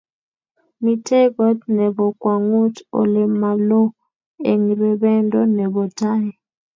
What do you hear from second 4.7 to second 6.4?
rebendo nebo tai